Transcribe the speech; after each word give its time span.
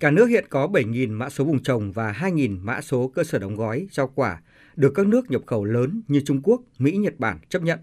Cả 0.00 0.10
nước 0.10 0.26
hiện 0.26 0.44
có 0.48 0.66
7.000 0.66 1.10
mã 1.10 1.30
số 1.30 1.44
vùng 1.44 1.62
trồng 1.62 1.92
và 1.92 2.12
2.000 2.12 2.58
mã 2.62 2.80
số 2.80 3.08
cơ 3.14 3.24
sở 3.24 3.38
đóng 3.38 3.56
gói 3.56 3.88
rau 3.90 4.08
quả 4.14 4.42
được 4.76 4.92
các 4.94 5.06
nước 5.06 5.30
nhập 5.30 5.42
khẩu 5.46 5.64
lớn 5.64 6.02
như 6.08 6.20
Trung 6.26 6.40
Quốc, 6.42 6.62
Mỹ, 6.78 6.92
Nhật 6.92 7.14
Bản 7.18 7.38
chấp 7.48 7.62
nhận. 7.62 7.78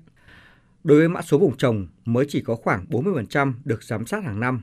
Đối 0.84 1.00
với 1.00 1.10
mã 1.10 1.22
số 1.22 1.38
vùng 1.38 1.58
trồng 1.58 1.88
mới 2.06 2.26
chỉ 2.30 2.42
có 2.42 2.56
khoảng 2.56 2.86
40% 2.90 3.54
được 3.66 3.84
giám 3.84 4.06
sát 4.06 4.24
hàng 4.24 4.40
năm. 4.40 4.62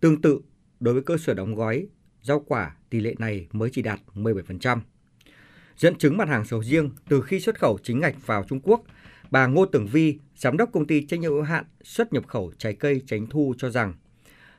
Tương 0.00 0.20
tự, 0.20 0.40
đối 0.80 0.94
với 0.94 1.02
cơ 1.02 1.16
sở 1.16 1.34
đóng 1.34 1.54
gói 1.54 1.86
rau 2.22 2.40
quả, 2.40 2.76
tỷ 2.90 3.00
lệ 3.00 3.14
này 3.18 3.46
mới 3.52 3.70
chỉ 3.72 3.82
đạt 3.82 4.00
17%. 4.14 4.78
Dẫn 5.76 5.94
chứng 5.94 6.16
mặt 6.16 6.28
hàng 6.28 6.44
sầu 6.44 6.62
riêng 6.62 6.90
từ 7.08 7.20
khi 7.20 7.40
xuất 7.40 7.58
khẩu 7.58 7.78
chính 7.82 8.00
ngạch 8.00 8.26
vào 8.26 8.44
Trung 8.48 8.60
Quốc, 8.60 8.82
bà 9.30 9.46
Ngô 9.46 9.66
Tường 9.66 9.86
Vi, 9.86 10.18
giám 10.36 10.56
đốc 10.56 10.72
công 10.72 10.86
ty 10.86 11.06
trách 11.06 11.20
nhiệm 11.20 11.32
hữu 11.32 11.42
hạn 11.42 11.64
xuất 11.82 12.12
nhập 12.12 12.28
khẩu 12.28 12.52
trái 12.58 12.72
cây 12.72 13.02
Tránh 13.06 13.26
Thu 13.26 13.54
cho 13.58 13.70
rằng, 13.70 13.94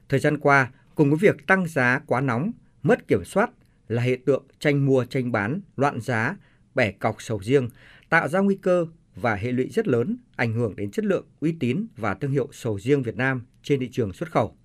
thời 0.10 0.20
gian 0.20 0.38
qua, 0.38 0.72
cùng 1.02 1.10
với 1.10 1.18
việc 1.18 1.48
tăng 1.48 1.68
giá 1.68 2.02
quá 2.06 2.22
nóng, 2.22 2.52
mất 2.84 3.08
kiểm 3.08 3.26
soát 3.26 3.50
là 3.88 4.02
hiện 4.02 4.26
tượng 4.26 4.44
tranh 4.60 4.86
mua 4.86 5.06
tranh 5.06 5.32
bán, 5.32 5.62
loạn 5.76 6.02
giá, 6.02 6.36
bẻ 6.76 6.92
cọc 6.92 7.22
sầu 7.22 7.40
riêng, 7.44 7.70
tạo 8.10 8.28
ra 8.28 8.40
nguy 8.40 8.56
cơ 8.56 8.86
và 9.16 9.36
hệ 9.36 9.52
lụy 9.52 9.70
rất 9.70 9.88
lớn 9.88 10.18
ảnh 10.36 10.54
hưởng 10.54 10.76
đến 10.76 10.92
chất 10.92 11.06
lượng, 11.06 11.26
uy 11.40 11.56
tín 11.60 11.86
và 11.98 12.14
thương 12.14 12.32
hiệu 12.32 12.48
sầu 12.52 12.80
riêng 12.80 13.04
Việt 13.04 13.16
Nam 13.16 13.46
trên 13.64 13.80
thị 13.80 13.90
trường 13.92 14.14
xuất 14.14 14.32
khẩu. 14.32 14.56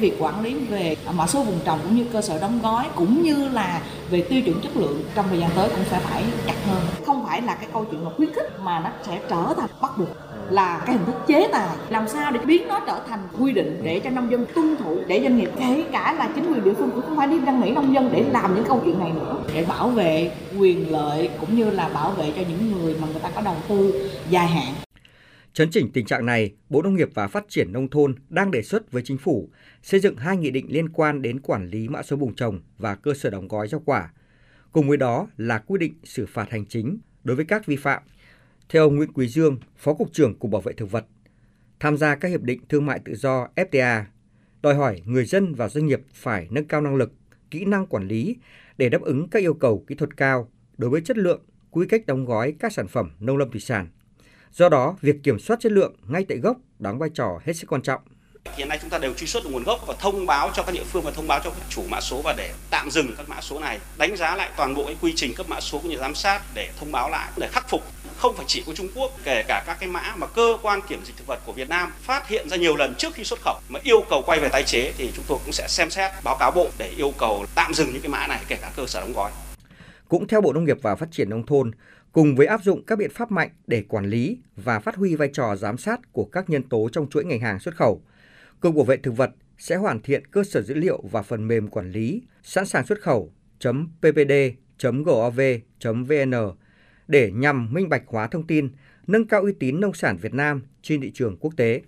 Việc 0.00 0.12
quản 0.18 0.42
lý 0.42 0.66
về 0.66 0.96
mã 1.14 1.26
số 1.26 1.44
vùng 1.44 1.60
trồng 1.64 1.80
cũng 1.82 1.96
như 1.96 2.06
cơ 2.12 2.22
sở 2.22 2.40
đóng 2.40 2.60
gói 2.62 2.86
cũng 2.96 3.22
như 3.22 3.48
là 3.48 3.82
về 4.10 4.26
tiêu 4.28 4.42
chuẩn 4.42 4.60
chất 4.62 4.76
lượng 4.76 5.04
trong 5.14 5.26
thời 5.28 5.38
gian 5.38 5.50
tới 5.54 5.68
cũng 5.68 5.84
sẽ 5.90 6.00
phải 6.00 6.24
chặt 6.46 6.56
hơn. 6.66 6.82
Không 7.06 7.26
phải 7.26 7.42
là 7.42 7.54
cái 7.54 7.68
câu 7.72 7.86
chuyện 7.90 8.04
mà 8.04 8.10
khuyến 8.16 8.34
khích 8.34 8.60
mà 8.60 8.80
nó 8.80 8.92
sẽ 9.06 9.22
trở 9.30 9.54
thành 9.56 9.70
bắt 9.82 9.90
buộc 9.98 10.16
là 10.50 10.82
cái 10.86 10.96
hình 10.96 11.06
thức 11.06 11.14
chế 11.26 11.48
tài 11.52 11.76
làm 11.88 12.08
sao 12.08 12.32
để 12.32 12.40
biến 12.46 12.68
nó 12.68 12.80
trở 12.86 13.00
thành 13.08 13.28
quy 13.38 13.52
định 13.52 13.80
để 13.84 14.00
cho 14.04 14.10
nông 14.10 14.30
dân 14.30 14.46
tuân 14.54 14.76
thủ 14.76 14.98
để 15.06 15.20
doanh 15.20 15.36
nghiệp 15.36 15.50
kể 15.58 15.84
cả 15.92 16.12
là 16.18 16.30
chính 16.34 16.52
quyền 16.52 16.64
địa 16.64 16.74
phương 16.74 16.90
cũng 16.90 17.02
không 17.02 17.16
phải 17.16 17.26
đi 17.26 17.40
năn 17.40 17.60
nỉ 17.60 17.70
nông 17.70 17.94
dân 17.94 18.10
để 18.12 18.24
làm 18.30 18.54
những 18.54 18.64
câu 18.68 18.82
chuyện 18.84 18.98
này 18.98 19.12
nữa 19.12 19.42
để 19.54 19.64
bảo 19.64 19.88
vệ 19.88 20.30
quyền 20.58 20.92
lợi 20.92 21.30
cũng 21.40 21.56
như 21.56 21.70
là 21.70 21.88
bảo 21.88 22.10
vệ 22.10 22.32
cho 22.36 22.42
những 22.48 22.72
người 22.72 22.96
mà 23.00 23.06
người 23.12 23.20
ta 23.22 23.30
có 23.34 23.40
đầu 23.40 23.56
tư 23.68 24.10
dài 24.30 24.46
hạn 24.46 24.74
Chấn 25.56 25.70
chỉnh 25.70 25.90
tình 25.92 26.06
trạng 26.06 26.26
này, 26.26 26.54
Bộ 26.68 26.82
Nông 26.82 26.94
nghiệp 26.94 27.08
và 27.14 27.28
Phát 27.28 27.44
triển 27.48 27.72
Nông 27.72 27.88
thôn 27.88 28.14
đang 28.28 28.50
đề 28.50 28.62
xuất 28.62 28.92
với 28.92 29.02
Chính 29.04 29.18
phủ 29.18 29.50
xây 29.82 30.00
dựng 30.00 30.16
hai 30.16 30.36
nghị 30.36 30.50
định 30.50 30.66
liên 30.68 30.88
quan 30.88 31.22
đến 31.22 31.40
quản 31.40 31.70
lý 31.70 31.88
mã 31.88 32.02
số 32.02 32.16
vùng 32.16 32.34
trồng 32.34 32.60
và 32.78 32.94
cơ 32.94 33.14
sở 33.14 33.30
đóng 33.30 33.48
gói 33.48 33.68
rau 33.68 33.82
quả. 33.84 34.10
Cùng 34.72 34.88
với 34.88 34.96
đó 34.96 35.26
là 35.36 35.58
quy 35.58 35.78
định 35.78 35.94
xử 36.04 36.26
phạt 36.26 36.50
hành 36.50 36.64
chính 36.66 36.98
đối 37.24 37.36
với 37.36 37.44
các 37.44 37.66
vi 37.66 37.76
phạm. 37.76 38.02
Theo 38.68 38.82
ông 38.82 38.96
Nguyễn 38.96 39.12
Quý 39.12 39.28
Dương, 39.28 39.58
Phó 39.76 39.94
Cục 39.94 40.12
trưởng 40.12 40.38
Cục 40.38 40.50
Bảo 40.50 40.60
vệ 40.60 40.72
Thực 40.72 40.90
vật, 40.90 41.04
tham 41.80 41.96
gia 41.96 42.14
các 42.14 42.28
hiệp 42.28 42.42
định 42.42 42.60
thương 42.68 42.86
mại 42.86 42.98
tự 43.04 43.14
do 43.14 43.48
FTA, 43.56 44.02
đòi 44.62 44.74
hỏi 44.74 45.02
người 45.04 45.24
dân 45.24 45.54
và 45.54 45.68
doanh 45.68 45.86
nghiệp 45.86 46.00
phải 46.14 46.46
nâng 46.50 46.64
cao 46.64 46.80
năng 46.80 46.96
lực, 46.96 47.12
kỹ 47.50 47.64
năng 47.64 47.86
quản 47.86 48.08
lý 48.08 48.36
để 48.78 48.88
đáp 48.88 49.02
ứng 49.02 49.28
các 49.28 49.42
yêu 49.42 49.54
cầu 49.54 49.84
kỹ 49.86 49.94
thuật 49.94 50.16
cao 50.16 50.48
đối 50.78 50.90
với 50.90 51.00
chất 51.00 51.18
lượng, 51.18 51.40
quy 51.70 51.86
cách 51.88 52.06
đóng 52.06 52.24
gói 52.24 52.54
các 52.58 52.72
sản 52.72 52.88
phẩm 52.88 53.10
nông 53.20 53.36
lâm 53.36 53.50
thủy 53.50 53.60
sản 53.60 53.88
Do 54.52 54.68
đó, 54.68 54.96
việc 55.00 55.16
kiểm 55.22 55.38
soát 55.38 55.60
chất 55.60 55.72
lượng 55.72 55.94
ngay 56.08 56.24
tại 56.28 56.38
gốc 56.38 56.56
đóng 56.78 56.98
vai 56.98 57.10
trò 57.14 57.40
hết 57.44 57.52
sức 57.52 57.72
quan 57.72 57.82
trọng. 57.82 58.00
Hiện 58.56 58.68
nay 58.68 58.78
chúng 58.80 58.90
ta 58.90 58.98
đều 58.98 59.14
truy 59.14 59.26
xuất 59.26 59.44
được 59.44 59.50
nguồn 59.52 59.62
gốc 59.62 59.80
và 59.86 59.94
thông 60.00 60.26
báo 60.26 60.50
cho 60.54 60.62
các 60.62 60.72
địa 60.72 60.84
phương 60.84 61.02
và 61.02 61.10
thông 61.10 61.26
báo 61.26 61.40
cho 61.44 61.50
các 61.50 61.62
chủ 61.68 61.82
mã 61.88 62.00
số 62.00 62.22
và 62.22 62.34
để 62.38 62.52
tạm 62.70 62.90
dừng 62.90 63.14
các 63.16 63.28
mã 63.28 63.40
số 63.40 63.60
này, 63.60 63.78
đánh 63.98 64.16
giá 64.16 64.36
lại 64.36 64.50
toàn 64.56 64.74
bộ 64.74 64.84
cái 64.86 64.96
quy 65.00 65.12
trình 65.16 65.34
cấp 65.34 65.48
mã 65.48 65.60
số 65.60 65.78
cũng 65.78 65.90
như 65.90 65.96
giám 65.96 66.14
sát 66.14 66.42
để 66.54 66.70
thông 66.80 66.92
báo 66.92 67.10
lại 67.10 67.32
để 67.36 67.48
khắc 67.52 67.68
phục 67.68 67.82
không 68.26 68.36
phải 68.36 68.46
chỉ 68.48 68.62
của 68.66 68.74
Trung 68.74 68.88
Quốc, 68.94 69.10
kể 69.24 69.44
cả 69.48 69.64
các 69.66 69.76
cái 69.80 69.88
mã 69.88 70.14
mà 70.16 70.26
cơ 70.26 70.58
quan 70.62 70.80
kiểm 70.88 71.00
dịch 71.04 71.16
thực 71.16 71.26
vật 71.26 71.40
của 71.46 71.52
Việt 71.52 71.68
Nam 71.68 71.92
phát 72.00 72.28
hiện 72.28 72.48
ra 72.48 72.56
nhiều 72.56 72.76
lần 72.76 72.94
trước 72.98 73.14
khi 73.14 73.24
xuất 73.24 73.40
khẩu 73.40 73.58
mà 73.68 73.80
yêu 73.82 74.04
cầu 74.10 74.22
quay 74.26 74.40
về 74.40 74.48
tái 74.48 74.62
chế 74.62 74.92
thì 74.98 75.10
chúng 75.16 75.24
tôi 75.28 75.38
cũng 75.44 75.52
sẽ 75.52 75.68
xem 75.68 75.90
xét 75.90 76.12
báo 76.24 76.36
cáo 76.40 76.50
bộ 76.50 76.68
để 76.78 76.92
yêu 76.96 77.12
cầu 77.18 77.46
tạm 77.54 77.74
dừng 77.74 77.92
những 77.92 78.02
cái 78.02 78.10
mã 78.10 78.26
này 78.26 78.40
kể 78.48 78.56
cả 78.60 78.72
cơ 78.76 78.86
sở 78.86 79.00
đóng 79.00 79.12
gói. 79.12 79.30
Cũng 80.08 80.26
theo 80.26 80.40
Bộ 80.40 80.52
Nông 80.52 80.64
nghiệp 80.64 80.76
và 80.82 80.96
Phát 80.96 81.08
triển 81.12 81.30
Nông 81.30 81.46
thôn, 81.46 81.70
cùng 82.12 82.36
với 82.36 82.46
áp 82.46 82.60
dụng 82.62 82.84
các 82.84 82.98
biện 82.98 83.10
pháp 83.14 83.30
mạnh 83.30 83.50
để 83.66 83.82
quản 83.88 84.06
lý 84.06 84.38
và 84.56 84.80
phát 84.80 84.96
huy 84.96 85.14
vai 85.14 85.28
trò 85.32 85.56
giám 85.56 85.78
sát 85.78 86.00
của 86.12 86.24
các 86.24 86.50
nhân 86.50 86.62
tố 86.62 86.88
trong 86.92 87.08
chuỗi 87.10 87.24
ngành 87.24 87.40
hàng 87.40 87.60
xuất 87.60 87.76
khẩu, 87.76 88.02
Cục 88.60 88.74
Bảo 88.74 88.84
vệ 88.84 88.96
Thực 88.96 89.16
vật 89.16 89.30
sẽ 89.58 89.76
hoàn 89.76 90.02
thiện 90.02 90.26
cơ 90.26 90.44
sở 90.44 90.62
dữ 90.62 90.74
liệu 90.74 91.02
và 91.10 91.22
phần 91.22 91.48
mềm 91.48 91.68
quản 91.68 91.90
lý 91.90 92.22
sẵn 92.42 92.66
sàng 92.66 92.86
xuất 92.86 93.00
khẩu 93.00 93.32
ppd.gov.vn 94.00 94.56
để 97.08 97.30
nhằm 97.30 97.72
minh 97.72 97.88
bạch 97.88 98.02
hóa 98.06 98.26
thông 98.26 98.46
tin, 98.46 98.68
nâng 99.06 99.26
cao 99.26 99.42
uy 99.42 99.52
tín 99.52 99.80
nông 99.80 99.94
sản 99.94 100.16
Việt 100.16 100.34
Nam 100.34 100.62
trên 100.82 101.00
thị 101.00 101.10
trường 101.14 101.36
quốc 101.36 101.56
tế. 101.56 101.80